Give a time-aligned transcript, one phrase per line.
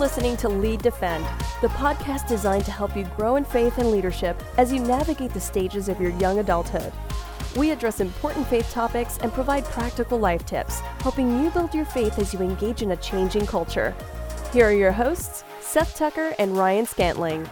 [0.00, 1.26] listening to Lead Defend,
[1.60, 5.40] the podcast designed to help you grow in faith and leadership as you navigate the
[5.40, 6.90] stages of your young adulthood.
[7.54, 12.18] We address important faith topics and provide practical life tips, helping you build your faith
[12.18, 13.94] as you engage in a changing culture.
[14.54, 17.46] Here are your hosts, Seth Tucker and Ryan Scantling.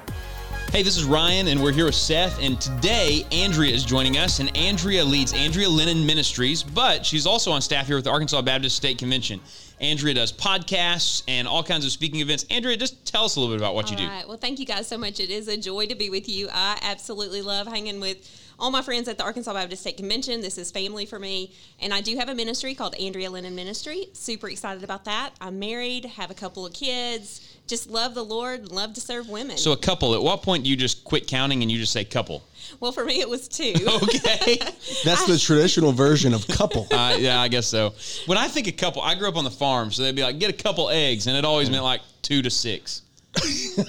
[0.73, 2.43] Hey, this is Ryan, and we're here with Seth.
[2.43, 7.51] And today, Andrea is joining us, and Andrea leads Andrea Lennon Ministries, but she's also
[7.51, 9.39] on staff here with the Arkansas Baptist State Convention.
[9.81, 12.45] Andrea does podcasts and all kinds of speaking events.
[12.51, 14.29] Andrea, just tell us a little bit about what all you do.
[14.29, 15.21] Well, thank you guys so much.
[15.21, 16.49] It is a joy to be with you.
[16.53, 20.41] I absolutely love hanging with all my friends at the Arkansas Baptist State Convention.
[20.41, 21.53] This is family for me.
[21.81, 24.09] And I do have a ministry called Andrea Lennon Ministry.
[24.13, 25.31] Super excited about that.
[25.41, 29.57] I'm married, have a couple of kids, just love the Lord, love to serve women.
[29.59, 32.05] So, a couple, at what point do you just quit counting and you just say
[32.05, 32.43] couple?
[32.81, 33.75] Well, for me, it was two.
[33.99, 34.57] Okay.
[35.05, 36.87] That's the traditional version of couple.
[36.93, 37.95] uh, yeah, I guess so.
[38.27, 40.39] When I think of couple, I grew up on the farm, so they'd be like,
[40.39, 43.03] get a couple eggs, and it always meant like two to six.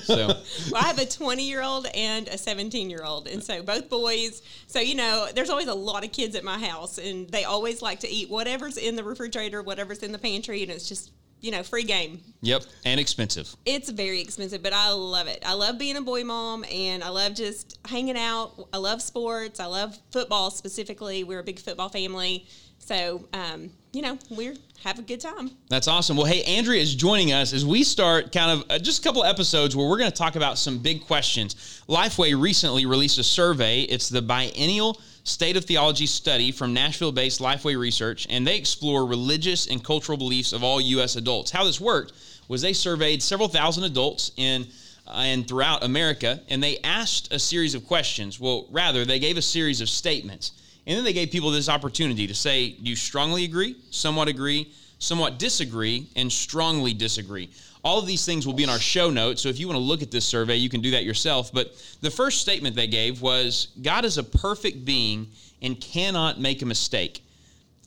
[0.04, 0.28] So
[0.72, 3.90] well, I have a 20 year old and a 17 year old, and so both
[3.90, 4.42] boys.
[4.68, 7.82] So you know, there's always a lot of kids at my house, and they always
[7.82, 11.52] like to eat whatever's in the refrigerator, whatever's in the pantry, and it's just you
[11.52, 12.22] know free game.
[12.42, 13.56] Yep, and expensive.
[13.66, 15.44] It's very expensive, but I love it.
[15.46, 18.68] I love being a boy mom, and I love just hanging out.
[18.74, 19.60] I love sports.
[19.60, 21.24] I love football specifically.
[21.24, 22.48] We're a big football family,
[22.80, 25.52] so um, you know we're have a good time.
[25.70, 26.16] That's awesome.
[26.16, 29.26] Well, hey, Andrea is joining us as we start kind of uh, just a couple
[29.26, 31.84] episodes where we're going to talk about some big questions.
[31.90, 33.82] Lifeway recently released a survey.
[33.82, 39.06] It's the biennial State of Theology study from Nashville based Lifeway Research, and they explore
[39.06, 41.18] religious and cultural beliefs of all U.S.
[41.18, 41.52] adults.
[41.52, 42.14] How this worked
[42.48, 44.68] was they surveyed several thousand adults in
[45.08, 48.40] uh, and throughout America, and they asked a series of questions.
[48.40, 50.52] Well, rather, they gave a series of statements.
[50.90, 54.74] And then they gave people this opportunity to say, do you strongly agree, somewhat agree,
[54.98, 57.52] somewhat disagree, and strongly disagree?
[57.84, 59.44] All of these things will be in our show notes.
[59.44, 61.54] So if you want to look at this survey, you can do that yourself.
[61.54, 65.28] But the first statement they gave was God is a perfect being
[65.62, 67.24] and cannot make a mistake.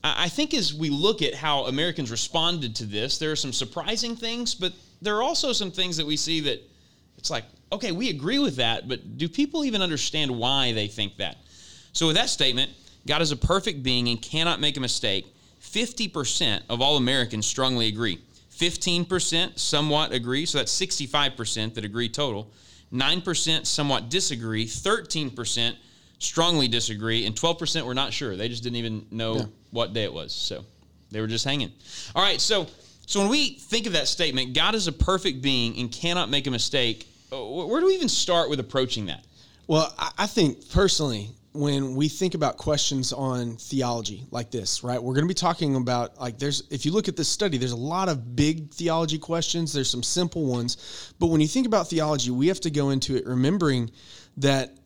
[0.04, 4.14] I think as we look at how Americans responded to this, there are some surprising
[4.14, 6.62] things, but there are also some things that we see that
[7.18, 11.16] it's like, okay, we agree with that, but do people even understand why they think
[11.16, 11.38] that?
[11.92, 12.70] So, with that statement,
[13.06, 15.26] God is a perfect being and cannot make a mistake.
[15.60, 18.20] 50% of all Americans strongly agree.
[18.56, 22.50] 15% somewhat agree, so that's 65% that agree total.
[22.92, 24.66] 9% somewhat disagree.
[24.66, 25.76] 13%
[26.18, 27.26] strongly disagree.
[27.26, 28.36] And 12% were not sure.
[28.36, 29.44] They just didn't even know yeah.
[29.70, 30.32] what day it was.
[30.32, 30.64] So
[31.10, 31.72] they were just hanging.
[32.14, 32.66] All right, so,
[33.06, 36.46] so when we think of that statement, God is a perfect being and cannot make
[36.46, 39.24] a mistake, uh, where do we even start with approaching that?
[39.66, 45.02] Well, I think personally, when we think about questions on theology like this, right?
[45.02, 47.72] We're going to be talking about like there's if you look at this study, there's
[47.72, 51.88] a lot of big theology questions, there's some simple ones, but when you think about
[51.88, 53.90] theology, we have to go into it remembering
[54.38, 54.76] that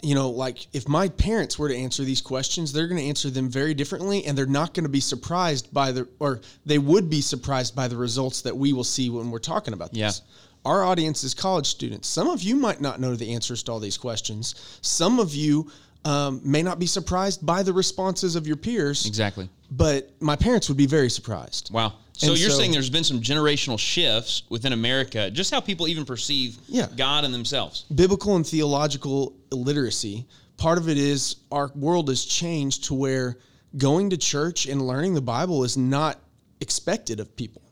[0.00, 3.30] you know, like if my parents were to answer these questions, they're going to answer
[3.30, 7.10] them very differently and they're not going to be surprised by the or they would
[7.10, 9.98] be surprised by the results that we will see when we're talking about this.
[9.98, 10.34] Yeah.
[10.64, 12.08] Our audience is college students.
[12.08, 14.78] Some of you might not know the answers to all these questions.
[14.82, 15.70] Some of you
[16.04, 19.06] um, may not be surprised by the responses of your peers.
[19.06, 19.48] Exactly.
[19.70, 21.70] But my parents would be very surprised.
[21.72, 21.94] Wow.
[22.12, 25.86] So and you're so, saying there's been some generational shifts within America, just how people
[25.86, 27.84] even perceive yeah, God and themselves.
[27.94, 30.26] Biblical and theological illiteracy.
[30.56, 33.38] Part of it is our world has changed to where
[33.76, 36.18] going to church and learning the Bible is not
[36.60, 37.62] expected of people.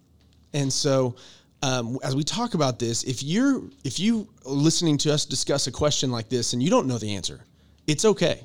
[0.52, 1.16] And so
[1.62, 5.72] um, as we talk about this, if you're if you listening to us discuss a
[5.72, 7.40] question like this and you don't know the answer,
[7.86, 8.40] it's okay.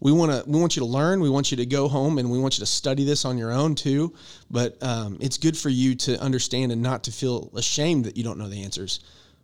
[0.00, 1.20] We want to we want you to learn.
[1.20, 3.52] We want you to go home and we want you to study this on your
[3.52, 4.14] own too.
[4.50, 8.24] But um, it's good for you to understand and not to feel ashamed that you
[8.24, 9.00] don't know the answers.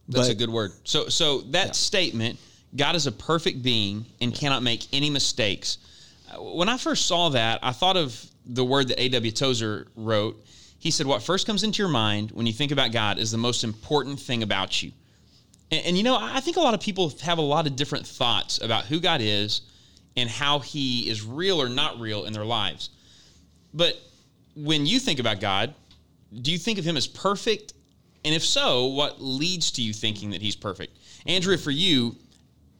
[0.08, 0.72] That's but, a good word.
[0.84, 1.72] So so that yeah.
[1.72, 2.38] statement,
[2.76, 5.78] God is a perfect being and cannot make any mistakes.
[6.30, 9.32] Uh, when I first saw that, I thought of the word that A.W.
[9.32, 10.44] Tozer wrote.
[10.78, 13.38] He said, What first comes into your mind when you think about God is the
[13.38, 14.92] most important thing about you.
[15.70, 18.06] And, and, you know, I think a lot of people have a lot of different
[18.06, 19.62] thoughts about who God is
[20.16, 22.90] and how he is real or not real in their lives.
[23.72, 23.98] But
[24.56, 25.74] when you think about God,
[26.42, 27.74] do you think of him as perfect?
[28.24, 30.98] And if so, what leads to you thinking that he's perfect?
[31.26, 32.16] Andrea, for you,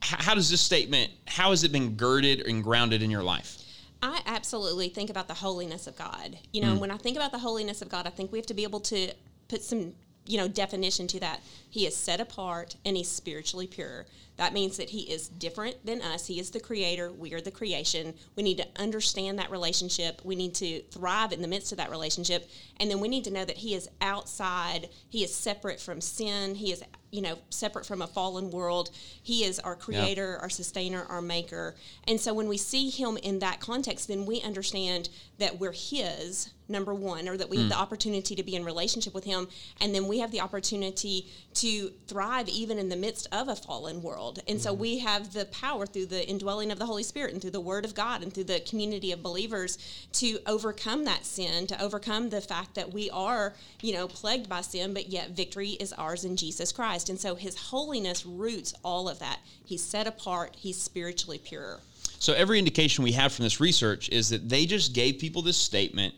[0.03, 3.59] how does this statement, how has it been girded and grounded in your life?
[4.03, 6.39] I absolutely think about the holiness of God.
[6.53, 6.79] You know, mm.
[6.79, 8.81] when I think about the holiness of God, I think we have to be able
[8.81, 9.13] to
[9.49, 9.93] put some
[10.31, 14.07] you know definition to that he is set apart and he's spiritually pure
[14.41, 16.27] That means that He is different than us.
[16.27, 18.15] He is the creator, we are the creation.
[18.37, 20.23] We need to understand that relationship.
[20.25, 22.49] We need to thrive in the midst of that relationship.
[22.79, 26.55] And then we need to know that He is outside, He is separate from sin,
[26.55, 28.91] He is you know, separate from a fallen world.
[29.23, 30.43] He is our creator, yeah.
[30.43, 31.75] our sustainer, our maker.
[32.07, 35.09] And so when we see him in that context, then we understand
[35.39, 37.61] that we're his, number one, or that we mm.
[37.61, 39.49] have the opportunity to be in relationship with him.
[39.81, 44.03] And then we have the opportunity to thrive even in the midst of a fallen
[44.03, 44.39] world.
[44.47, 44.61] And mm.
[44.61, 47.61] so we have the power through the indwelling of the Holy Spirit and through the
[47.61, 49.79] word of God and through the community of believers
[50.13, 54.61] to overcome that sin, to overcome the fact that we are, you know, plagued by
[54.61, 57.00] sin, but yet victory is ours in Jesus Christ.
[57.01, 57.11] Christ.
[57.11, 59.41] And so his holiness roots all of that.
[59.65, 61.79] He's set apart, he's spiritually pure.
[62.19, 65.57] So every indication we have from this research is that they just gave people this
[65.57, 66.15] statement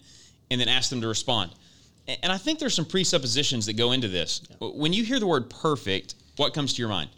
[0.51, 1.53] and then asked them to respond.
[2.09, 4.43] And I think there's some presuppositions that go into this.
[4.59, 7.11] When you hear the word perfect, what comes to your mind?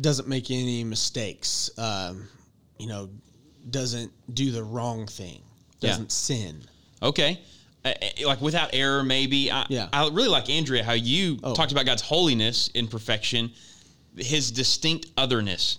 [0.00, 1.70] Doesn't make any mistakes.
[1.76, 2.28] Um,
[2.78, 3.10] you know,
[3.70, 5.42] doesn't do the wrong thing.
[5.80, 6.08] Doesn't yeah.
[6.08, 6.62] sin.
[7.02, 7.40] Okay.
[7.84, 9.50] Uh, uh, like without error, maybe.
[9.50, 9.88] I, yeah.
[9.92, 11.54] I really like Andrea how you oh.
[11.54, 13.50] talked about God's holiness in perfection,
[14.16, 15.78] His distinct otherness.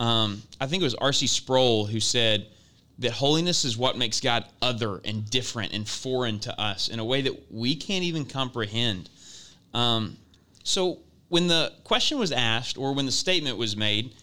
[0.00, 1.26] Um, I think it was R.C.
[1.26, 2.46] Sproul who said
[2.98, 7.04] that holiness is what makes God other and different and foreign to us in a
[7.04, 9.10] way that we can't even comprehend.
[9.72, 10.16] Um,
[10.62, 14.14] so when the question was asked or when the statement was made,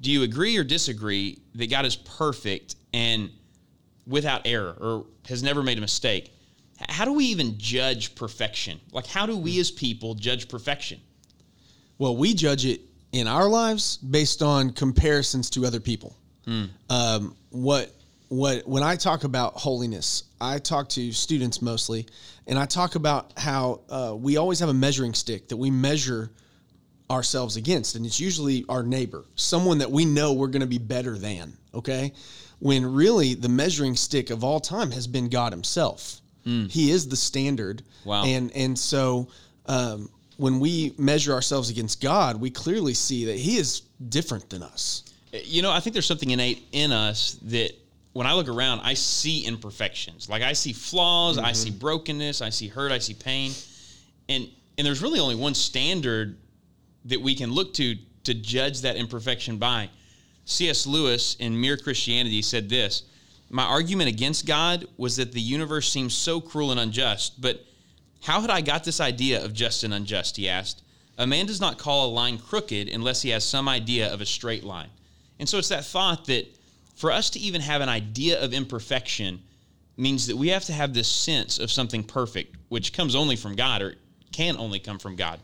[0.00, 3.30] do you agree or disagree that God is perfect and
[4.06, 6.32] without error or has never made a mistake?
[6.88, 8.80] How do we even judge perfection?
[8.92, 11.00] Like, how do we as people judge perfection?
[11.98, 12.80] Well, we judge it
[13.12, 16.16] in our lives based on comparisons to other people.
[16.44, 16.64] Hmm.
[16.88, 17.92] Um, what
[18.28, 22.06] what when I talk about holiness, I talk to students mostly,
[22.46, 26.30] and I talk about how uh, we always have a measuring stick that we measure
[27.10, 30.78] ourselves against, and it's usually our neighbor, someone that we know we're going to be
[30.78, 31.54] better than.
[31.74, 32.12] Okay,
[32.60, 36.20] when really the measuring stick of all time has been God Himself.
[36.48, 36.70] Mm.
[36.70, 37.82] He is the standard.
[38.04, 38.24] Wow.
[38.24, 39.28] And and so
[39.66, 40.08] um,
[40.38, 45.04] when we measure ourselves against God, we clearly see that He is different than us.
[45.32, 47.72] You know, I think there's something innate in us that
[48.14, 50.28] when I look around, I see imperfections.
[50.28, 51.44] Like I see flaws, mm-hmm.
[51.44, 53.52] I see brokenness, I see hurt, I see pain,
[54.30, 54.48] and
[54.78, 56.38] and there's really only one standard
[57.04, 59.90] that we can look to to judge that imperfection by.
[60.46, 60.86] C.S.
[60.86, 63.02] Lewis in Mere Christianity said this
[63.50, 67.64] my argument against God was that the universe seems so cruel and unjust, but
[68.22, 70.36] how had I got this idea of just and unjust?
[70.36, 70.82] He asked.
[71.16, 74.26] A man does not call a line crooked unless he has some idea of a
[74.26, 74.90] straight line.
[75.38, 76.46] And so it's that thought that
[76.94, 79.40] for us to even have an idea of imperfection
[79.96, 83.56] means that we have to have this sense of something perfect, which comes only from
[83.56, 83.94] God or
[84.32, 85.40] can only come from God.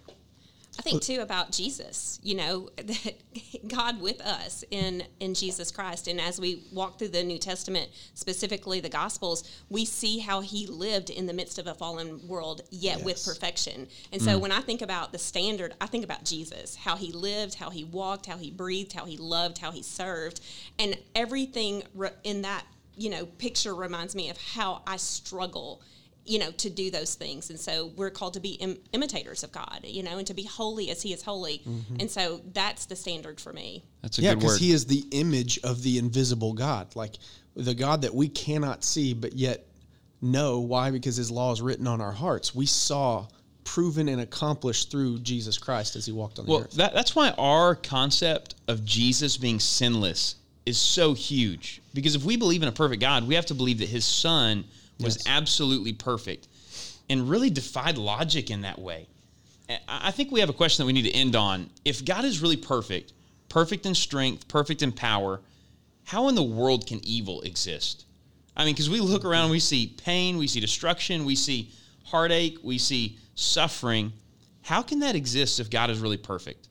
[0.79, 3.15] I think too about Jesus, you know, that
[3.69, 7.91] God with us in in Jesus Christ and as we walk through the New Testament,
[8.15, 12.63] specifically the gospels, we see how he lived in the midst of a fallen world
[12.71, 13.05] yet yes.
[13.05, 13.87] with perfection.
[14.13, 14.41] And so mm.
[14.41, 17.85] when I think about the standard, I think about Jesus, how he lived, how he
[17.85, 20.41] walked, how he breathed, how he loved, how he served,
[20.79, 21.83] and everything
[22.25, 22.65] in that,
[22.97, 25.83] you know, picture reminds me of how I struggle
[26.27, 27.51] you know, to do those things.
[27.51, 30.45] And so we're called to be Im- imitators of God, you know, and to be
[30.45, 31.59] holy as He is holy.
[31.59, 31.97] Mm-hmm.
[32.01, 33.85] And so that's the standard for me.
[34.03, 37.17] That's a yeah, because He is the image of the invisible God, like
[37.55, 39.67] the God that we cannot see, but yet
[40.23, 40.61] know.
[40.61, 40.91] Why?
[40.91, 42.55] Because His law is written on our hearts.
[42.55, 43.27] We saw
[43.65, 46.73] proven and accomplished through Jesus Christ as He walked on the well, earth.
[46.73, 51.83] That, that's why our concept of Jesus being sinless is so huge.
[51.93, 54.65] Because if we believe in a perfect God, we have to believe that His Son–
[55.01, 55.25] was yes.
[55.27, 56.49] absolutely perfect
[57.09, 59.07] and really defied logic in that way.
[59.89, 61.71] I think we have a question that we need to end on.
[61.85, 63.13] If God is really perfect,
[63.49, 65.41] perfect in strength, perfect in power,
[66.05, 68.05] how in the world can evil exist?
[68.57, 71.71] I mean, because we look around, we see pain, we see destruction, we see
[72.05, 74.13] heartache, we see suffering.
[74.63, 76.69] How can that exist if God is really perfect?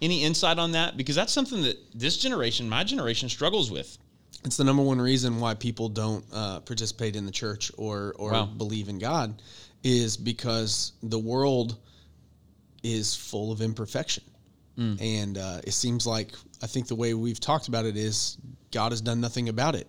[0.00, 0.96] Any insight on that?
[0.96, 3.98] Because that's something that this generation, my generation, struggles with.
[4.44, 8.32] It's the number one reason why people don't uh, participate in the church or or
[8.32, 8.44] wow.
[8.46, 9.40] believe in God,
[9.84, 11.78] is because the world
[12.82, 14.24] is full of imperfection,
[14.76, 15.00] mm.
[15.00, 16.32] and uh, it seems like
[16.62, 18.36] I think the way we've talked about it is
[18.72, 19.86] God has done nothing about it,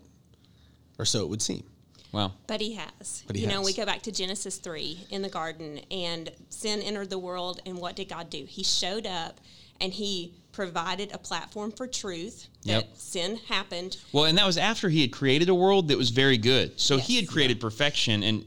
[0.99, 1.63] or so it would seem.
[2.11, 2.33] Wow.
[2.45, 3.23] But he has.
[3.25, 3.55] But he you has.
[3.55, 7.59] know, we go back to Genesis 3 in the garden, and sin entered the world,
[7.65, 8.45] and what did God do?
[8.47, 9.39] He showed up
[9.83, 12.89] and he provided a platform for truth that yep.
[12.95, 13.97] sin happened.
[14.13, 16.79] Well, and that was after he had created a world that was very good.
[16.79, 17.07] So yes.
[17.07, 18.45] he had created perfection and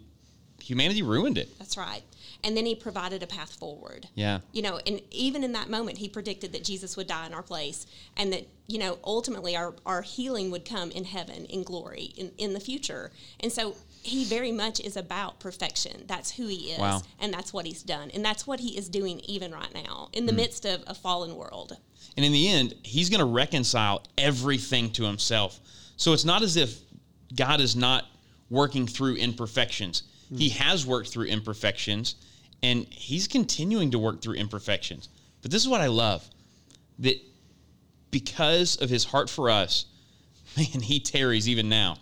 [0.62, 1.58] humanity ruined it.
[1.58, 2.02] That's right.
[2.46, 4.08] and then he provided a path forward.
[4.14, 4.38] Yeah.
[4.52, 7.42] You know, and even in that moment, he predicted that Jesus would die in our
[7.42, 7.86] place
[8.16, 12.30] and that, you know, ultimately our, our healing would come in heaven, in glory, in,
[12.38, 13.10] in the future.
[13.40, 16.04] And so he very much is about perfection.
[16.06, 16.78] That's who he is.
[16.78, 17.02] Wow.
[17.18, 18.10] And that's what he's done.
[18.14, 20.36] And that's what he is doing even right now in the hmm.
[20.36, 21.76] midst of a fallen world.
[22.16, 25.60] And in the end, he's going to reconcile everything to himself.
[25.96, 26.78] So it's not as if
[27.34, 28.06] God is not
[28.50, 30.02] working through imperfections.
[30.28, 30.36] Hmm.
[30.36, 32.16] He has worked through imperfections
[32.62, 35.08] and he's continuing to work through imperfections.
[35.42, 36.28] But this is what I love
[36.98, 37.20] that
[38.10, 39.86] because of his heart for us,
[40.56, 41.98] man, he tarries even now.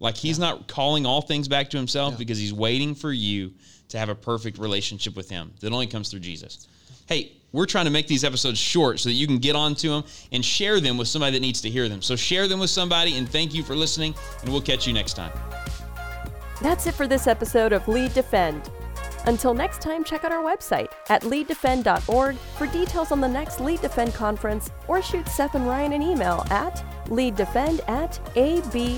[0.00, 3.52] Like he's not calling all things back to himself because he's waiting for you
[3.88, 6.68] to have a perfect relationship with him that only comes through Jesus.
[7.06, 10.04] Hey, we're trying to make these episodes short so that you can get onto them
[10.32, 12.02] and share them with somebody that needs to hear them.
[12.02, 15.14] So share them with somebody and thank you for listening and we'll catch you next
[15.14, 15.32] time.
[16.60, 18.70] That's it for this episode of Lead Defend.
[19.28, 23.82] Until next time, check out our website at leaddefend.org for details on the next Lead
[23.82, 28.92] Defend conference or shoot Seth and Ryan an email at leaddefend at absc.org.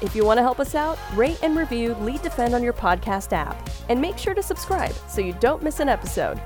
[0.00, 3.34] If you want to help us out, rate and review Lead Defend on your podcast
[3.34, 6.40] app and make sure to subscribe so you don't miss an episode.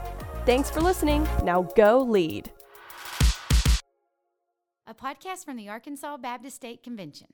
[0.44, 1.28] Thanks for listening.
[1.44, 2.50] Now go lead.
[4.84, 7.28] a podcast from the Arkansas Baptist State Convention.